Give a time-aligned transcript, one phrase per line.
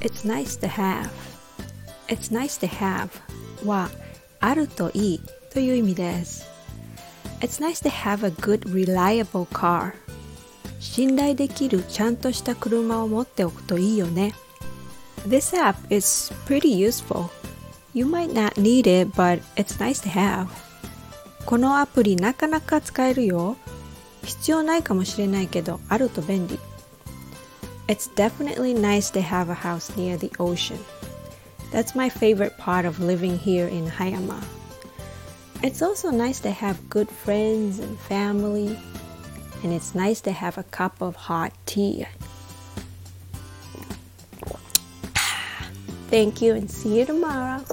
[0.00, 1.10] It's nice to have
[2.08, 3.10] It's nice to have
[3.66, 3.90] は
[4.40, 5.20] あるといい
[5.52, 6.46] という意味です
[7.40, 9.92] It's nice to have a good reliable car
[10.80, 14.34] 信頼できるちゃんとした車を持っておくといいよね
[15.28, 17.28] This app is pretty useful
[17.92, 20.48] You might not need it but it's nice to have
[21.44, 23.56] このアプリなかなか使えるよ
[24.24, 26.58] 必要ないかもしれないけどあると便利
[27.90, 30.78] It's definitely nice to have a house near the ocean.
[31.72, 34.40] That's my favorite part of living here in Hayama.
[35.64, 38.78] It's also nice to have good friends and family,
[39.64, 42.06] and it's nice to have a cup of hot tea.
[46.10, 47.64] Thank you and see you tomorrow.